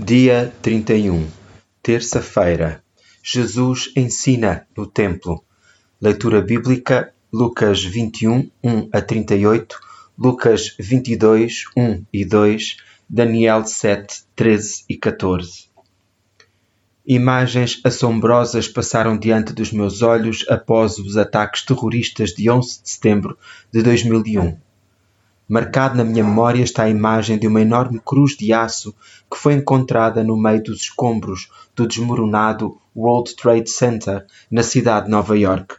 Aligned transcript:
Dia 0.00 0.54
31, 0.62 1.26
terça-feira. 1.82 2.84
Jesus 3.20 3.90
ensina 3.96 4.64
no 4.76 4.86
templo. 4.86 5.42
Leitura 6.00 6.40
bíblica: 6.40 7.12
Lucas 7.32 7.82
21, 7.82 8.48
1 8.62 8.90
a 8.92 9.00
38, 9.00 9.76
Lucas 10.16 10.76
22, 10.78 11.64
1 11.76 12.04
e 12.12 12.24
2, 12.24 12.76
Daniel 13.10 13.64
7, 13.66 14.22
13 14.36 14.84
e 14.88 14.96
14. 14.96 15.68
Imagens 17.04 17.80
assombrosas 17.82 18.68
passaram 18.68 19.18
diante 19.18 19.52
dos 19.52 19.72
meus 19.72 20.00
olhos 20.00 20.44
após 20.48 20.98
os 20.98 21.16
ataques 21.16 21.64
terroristas 21.64 22.30
de 22.30 22.48
11 22.48 22.82
de 22.84 22.88
setembro 22.88 23.36
de 23.72 23.82
2001 23.82 24.67
Marcado 25.50 25.96
na 25.96 26.04
minha 26.04 26.22
memória 26.22 26.62
está 26.62 26.82
a 26.82 26.90
imagem 26.90 27.38
de 27.38 27.46
uma 27.46 27.62
enorme 27.62 27.98
cruz 27.98 28.36
de 28.36 28.52
aço 28.52 28.94
que 29.30 29.38
foi 29.38 29.54
encontrada 29.54 30.22
no 30.22 30.36
meio 30.36 30.62
dos 30.62 30.82
escombros 30.82 31.48
do 31.74 31.86
desmoronado 31.86 32.78
World 32.94 33.34
Trade 33.34 33.70
Center 33.70 34.26
na 34.50 34.62
cidade 34.62 35.06
de 35.06 35.10
Nova 35.10 35.38
York. 35.38 35.76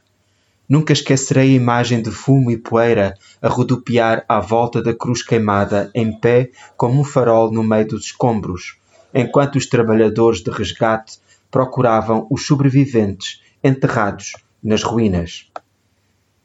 Nunca 0.68 0.92
esquecerei 0.92 1.52
a 1.52 1.56
imagem 1.56 2.02
de 2.02 2.10
fumo 2.10 2.50
e 2.50 2.58
poeira 2.58 3.14
a 3.40 3.48
rodopiar 3.48 4.26
à 4.28 4.40
volta 4.40 4.82
da 4.82 4.92
cruz 4.94 5.22
queimada, 5.22 5.92
em 5.94 6.20
pé 6.20 6.50
como 6.76 7.02
um 7.02 7.04
farol 7.04 7.52
no 7.52 7.64
meio 7.64 7.90
dos 7.90 8.06
escombros, 8.06 8.76
enquanto 9.14 9.58
os 9.58 9.68
trabalhadores 9.68 10.42
de 10.42 10.50
resgate 10.50 11.20
procuravam 11.52 12.26
os 12.32 12.44
sobreviventes 12.44 13.40
enterrados 13.64 14.34
nas 14.64 14.82
ruínas. 14.82 15.48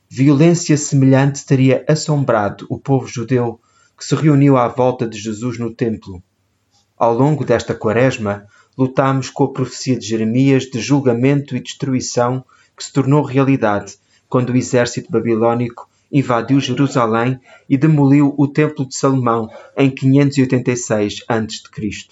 Violência 0.08 0.76
semelhante 0.76 1.44
teria 1.44 1.84
assombrado 1.88 2.66
o 2.68 2.78
povo 2.78 3.06
judeu 3.06 3.60
que 3.96 4.04
se 4.04 4.14
reuniu 4.14 4.56
à 4.56 4.68
volta 4.68 5.08
de 5.08 5.18
Jesus 5.18 5.58
no 5.58 5.74
templo. 5.74 6.22
Ao 6.96 7.12
longo 7.12 7.44
desta 7.44 7.74
quaresma, 7.74 8.46
lutamos 8.76 9.30
com 9.30 9.44
a 9.44 9.52
profecia 9.52 9.98
de 9.98 10.06
Jeremias 10.06 10.64
de 10.64 10.78
julgamento 10.78 11.56
e 11.56 11.60
destruição 11.60 12.44
que 12.76 12.84
se 12.84 12.92
tornou 12.92 13.22
realidade 13.22 13.96
quando 14.28 14.50
o 14.50 14.56
exército 14.56 15.10
babilônico 15.10 15.88
invadiu 16.12 16.60
Jerusalém 16.60 17.40
e 17.68 17.76
demoliu 17.76 18.34
o 18.38 18.46
Templo 18.46 18.86
de 18.86 18.94
Salomão 18.94 19.50
em 19.76 19.90
586 19.90 21.24
a.C. 21.26 22.08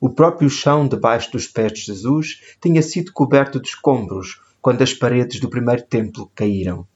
O 0.00 0.10
próprio 0.10 0.50
chão 0.50 0.86
debaixo 0.86 1.32
dos 1.32 1.46
pés 1.46 1.72
de 1.72 1.80
Jesus 1.80 2.42
tinha 2.60 2.82
sido 2.82 3.12
coberto 3.12 3.58
de 3.58 3.68
escombros 3.68 4.40
quando 4.60 4.82
as 4.82 4.92
paredes 4.92 5.40
do 5.40 5.48
primeiro 5.48 5.82
templo 5.82 6.30
caíram. 6.34 6.86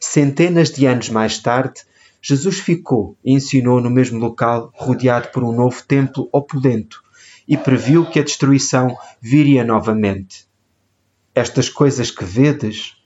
Centenas 0.00 0.70
de 0.70 0.86
anos 0.86 1.08
mais 1.08 1.38
tarde, 1.38 1.82
Jesus 2.20 2.58
ficou 2.58 3.16
e 3.24 3.32
ensinou 3.32 3.80
no 3.80 3.90
mesmo 3.90 4.18
local, 4.18 4.72
rodeado 4.74 5.28
por 5.28 5.44
um 5.44 5.52
novo 5.52 5.82
templo 5.84 6.28
opulento, 6.32 7.02
e 7.46 7.56
previu 7.56 8.04
que 8.06 8.18
a 8.18 8.24
destruição 8.24 8.96
viria 9.20 9.64
novamente. 9.64 10.46
Estas 11.34 11.68
coisas 11.68 12.10
que 12.10 12.24
vedes 12.24 12.96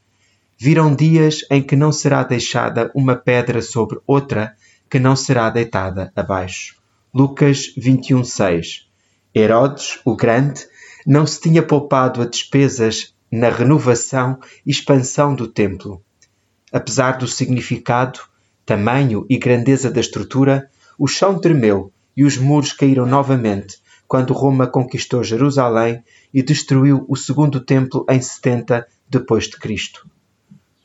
virão 0.57 0.95
dias 0.95 1.45
em 1.51 1.63
que 1.63 1.77
não 1.77 1.91
será 1.91 2.23
deixada 2.23 2.91
uma 2.95 3.17
pedra 3.17 3.61
sobre 3.61 3.99
outra 4.07 4.55
que 4.89 4.99
não 4.99 5.15
será 5.15 5.51
deitada 5.51 6.13
abaixo. 6.15 6.77
Lucas 7.13 7.75
21:6. 7.77 8.87
Herodes, 9.35 10.01
o 10.05 10.17
Grande, 10.17 10.67
não 11.07 11.27
se 11.27 11.41
tinha 11.41 11.63
poupado 11.63 12.23
a 12.23 12.27
despesas 12.27 13.15
na 13.31 13.49
renovação 13.49 14.39
e 14.67 14.71
expansão 14.71 15.35
do 15.35 15.47
templo. 15.47 16.03
Apesar 16.73 17.19
do 17.19 17.27
significado, 17.27 18.21
tamanho 18.65 19.27
e 19.29 19.37
grandeza 19.39 19.91
da 19.91 20.01
estrutura, 20.01 20.71
o 20.99 21.09
chão 21.09 21.41
tremeu 21.41 21.93
e 22.17 22.25
os 22.25 22.37
muros 22.37 22.73
caíram 22.73 23.07
novamente 23.07 23.79
quando 24.07 24.33
Roma 24.33 24.67
conquistou 24.67 25.23
Jerusalém 25.23 26.03
e 26.35 26.43
destruiu 26.43 27.05
o 27.09 27.17
segundo 27.17 27.61
templo 27.61 28.05
em 28.09 28.21
70 28.21 28.87
depois 29.09 29.45
de 29.45 29.57
Cristo. 29.57 30.05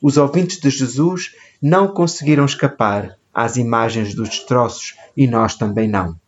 Os 0.00 0.16
ouvintes 0.16 0.60
de 0.60 0.70
Jesus 0.70 1.34
não 1.60 1.88
conseguiram 1.88 2.44
escapar 2.44 3.18
às 3.34 3.56
imagens 3.56 4.14
dos 4.14 4.28
destroços 4.28 4.94
e 5.16 5.26
nós 5.26 5.56
também 5.56 5.88
não. 5.88 6.18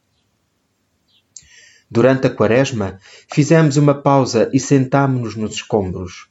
Durante 1.90 2.26
a 2.26 2.30
quaresma, 2.30 2.98
fizemos 3.32 3.76
uma 3.76 3.94
pausa 3.94 4.50
e 4.52 4.60
sentámo-nos 4.60 5.34
nos 5.34 5.54
escombros 5.54 6.28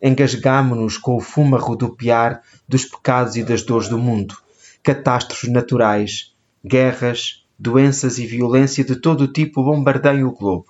engasgámo-nos 0.00 0.98
com 0.98 1.16
o 1.16 1.20
fumo 1.20 1.56
rodopiar 1.56 2.42
dos 2.68 2.84
pecados 2.84 3.36
e 3.36 3.42
das 3.42 3.62
dores 3.62 3.88
do 3.88 3.98
mundo, 3.98 4.36
catástrofes 4.82 5.50
naturais, 5.50 6.34
guerras, 6.64 7.44
doenças 7.58 8.18
e 8.18 8.26
violência 8.26 8.84
de 8.84 8.96
todo 8.96 9.22
o 9.22 9.32
tipo 9.32 9.64
bombardeiam 9.64 10.28
o 10.28 10.32
globo. 10.32 10.66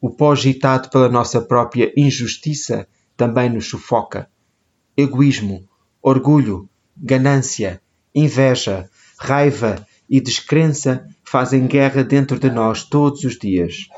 O 0.00 0.10
pó 0.10 0.32
agitado 0.32 0.88
pela 0.90 1.08
nossa 1.08 1.40
própria 1.40 1.92
injustiça 1.96 2.86
também 3.16 3.48
nos 3.48 3.68
sufoca. 3.68 4.28
Egoísmo, 4.96 5.68
orgulho, 6.02 6.68
ganância, 6.96 7.80
inveja, 8.14 8.88
raiva 9.18 9.86
e 10.08 10.20
descrença 10.20 11.08
fazem 11.24 11.66
guerra 11.66 12.04
dentro 12.04 12.38
de 12.38 12.50
nós 12.50 12.84
todos 12.84 13.24
os 13.24 13.38
dias. 13.38 13.88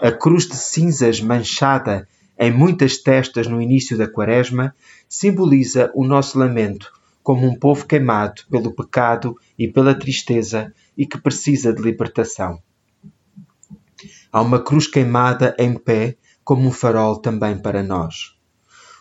A 0.00 0.12
cruz 0.12 0.46
de 0.46 0.56
cinzas 0.56 1.20
manchada 1.20 2.06
em 2.38 2.52
muitas 2.52 2.98
testas 2.98 3.46
no 3.46 3.60
início 3.60 3.96
da 3.96 4.06
Quaresma, 4.06 4.74
simboliza 5.08 5.90
o 5.94 6.04
nosso 6.04 6.38
lamento 6.38 6.92
como 7.22 7.44
um 7.44 7.58
povo 7.58 7.86
queimado 7.86 8.42
pelo 8.48 8.72
pecado 8.72 9.36
e 9.58 9.66
pela 9.66 9.98
tristeza 9.98 10.72
e 10.96 11.04
que 11.04 11.18
precisa 11.18 11.72
de 11.72 11.82
libertação. 11.82 12.62
Há 14.30 14.40
uma 14.40 14.62
cruz 14.62 14.86
queimada 14.86 15.56
em 15.58 15.74
pé 15.74 16.16
como 16.44 16.68
um 16.68 16.70
farol 16.70 17.16
também 17.16 17.58
para 17.58 17.82
nós. 17.82 18.36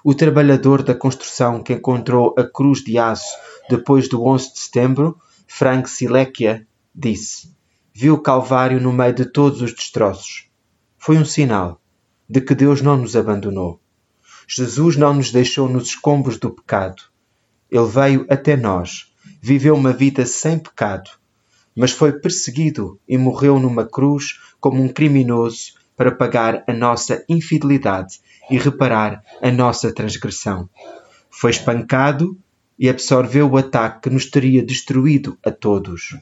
O 0.03 0.15
trabalhador 0.15 0.81
da 0.81 0.95
construção 0.95 1.61
que 1.61 1.73
encontrou 1.73 2.33
a 2.35 2.43
cruz 2.43 2.83
de 2.83 2.97
aço 2.97 3.37
depois 3.69 4.07
do 4.07 4.25
11 4.25 4.53
de 4.53 4.59
setembro, 4.59 5.19
Frank 5.45 5.87
Silekia, 5.87 6.65
disse: 6.95 7.55
Viu 7.93 8.15
o 8.15 8.21
Calvário 8.21 8.81
no 8.81 8.91
meio 8.91 9.13
de 9.13 9.25
todos 9.25 9.61
os 9.61 9.71
destroços. 9.71 10.49
Foi 10.97 11.17
um 11.17 11.25
sinal 11.25 11.79
de 12.29 12.41
que 12.41 12.55
Deus 12.55 12.81
não 12.81 12.97
nos 12.97 13.15
abandonou. 13.15 13.79
Jesus 14.47 14.95
não 14.95 15.13
nos 15.13 15.31
deixou 15.31 15.67
nos 15.67 15.87
escombros 15.87 16.37
do 16.37 16.51
pecado. 16.51 17.03
Ele 17.71 17.87
veio 17.87 18.25
até 18.29 18.55
nós, 18.55 19.11
viveu 19.41 19.75
uma 19.75 19.91
vida 19.91 20.25
sem 20.25 20.59
pecado, 20.59 21.09
mas 21.75 21.91
foi 21.91 22.13
perseguido 22.13 22.99
e 23.07 23.17
morreu 23.17 23.59
numa 23.59 23.85
cruz 23.85 24.39
como 24.59 24.81
um 24.81 24.87
criminoso 24.87 25.73
para 25.95 26.11
pagar 26.11 26.63
a 26.67 26.73
nossa 26.73 27.23
infidelidade 27.27 28.19
e 28.49 28.57
reparar 28.57 29.23
a 29.41 29.51
nossa 29.51 29.91
transgressão. 29.93 30.69
Foi 31.29 31.51
espancado 31.51 32.37
e 32.77 32.89
absorveu 32.89 33.49
o 33.49 33.57
ataque 33.57 34.01
que 34.03 34.09
nos 34.09 34.25
teria 34.25 34.63
destruído 34.63 35.37
a 35.43 35.51
todos. 35.51 36.17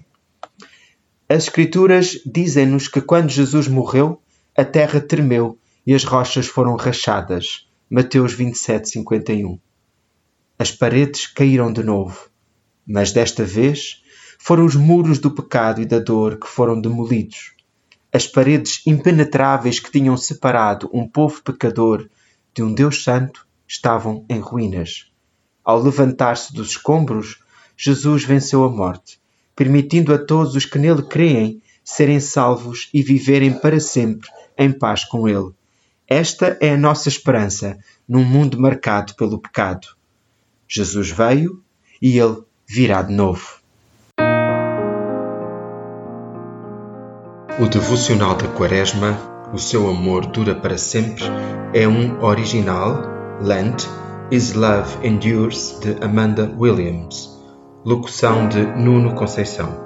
As 1.28 1.44
Escrituras 1.46 2.20
dizem-nos 2.26 2.88
que 2.88 3.02
quando 3.02 3.30
Jesus 3.30 3.68
morreu, 3.68 4.22
a 4.56 4.64
terra 4.64 5.02
tremeu 5.02 5.58
e 5.86 5.94
as 5.94 6.04
rochas 6.04 6.48
foram 6.48 6.76
rachadas. 6.76 7.68
Mateus 7.90 8.34
27, 8.34 8.90
51. 8.90 9.60
As 10.58 10.72
paredes 10.72 11.28
caíram 11.28 11.72
de 11.72 11.84
novo, 11.84 12.30
mas 12.88 13.12
desta 13.12 13.44
vez 13.44 14.02
foram 14.40 14.66
os 14.66 14.76
muros 14.76 15.20
do 15.20 15.32
pecado 15.32 15.82
e 15.82 15.86
da 15.86 16.00
dor 16.00 16.40
que 16.40 16.48
foram 16.48 16.80
demolidos. 16.80 17.54
As 18.12 18.28
paredes 18.28 18.82
impenetráveis 18.86 19.80
que 19.80 19.92
tinham 19.92 20.16
separado 20.16 20.90
um 20.94 21.08
povo 21.08 21.42
pecador 21.42 22.10
de 22.54 22.62
um 22.62 22.74
Deus 22.74 23.04
Santo 23.04 23.48
estavam 23.68 24.26
em 24.30 24.40
ruínas. 24.40 25.12
Ao 25.64 25.82
levantar-se 25.82 26.54
dos 26.54 26.70
escombros, 26.70 27.40
Jesus 27.76 28.24
venceu 28.24 28.64
a 28.64 28.70
morte, 28.70 29.20
permitindo 29.56 30.14
a 30.14 30.18
todos 30.18 30.56
os 30.56 30.66
que 30.66 30.78
nele 30.78 31.04
creem 31.04 31.62
serem 31.84 32.20
salvos 32.20 32.90
e 32.94 33.02
viverem 33.02 33.60
para 33.60 33.80
sempre 33.80 34.30
em 34.58 34.72
paz 34.72 35.04
com 35.04 35.28
Ele. 35.28 35.52
Esta 36.08 36.58
é 36.60 36.74
a 36.74 36.78
nossa 36.78 37.08
esperança 37.08 37.78
num 38.08 38.24
mundo 38.24 38.60
marcado 38.60 39.16
pelo 39.16 39.40
pecado. 39.40 39.88
Jesus 40.68 41.10
veio 41.10 41.62
e 42.02 42.18
ele 42.20 42.44
virá 42.68 43.02
de 43.02 43.14
novo. 43.14 43.60
O 47.60 47.68
devocional 47.68 48.36
da 48.36 48.48
Quaresma, 48.48 49.32
O 49.54 49.60
seu 49.60 49.88
amor 49.88 50.26
dura 50.26 50.56
para 50.56 50.80
sempre, 50.80 51.24
é 51.76 51.88
um 51.88 52.24
original, 52.24 53.04
Lent, 53.40 53.86
Is 54.32 54.54
Love 54.54 55.08
Endures, 55.08 55.78
de 55.80 56.04
Amanda 56.04 56.52
Williams. 56.58 57.30
Locução 57.86 58.50
de 58.50 58.66
Nuno 58.66 59.14
Conceição. 59.14 59.83